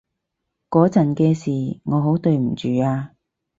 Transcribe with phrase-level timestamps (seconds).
[0.71, 3.11] 嗰陣嘅事，我好對唔住啊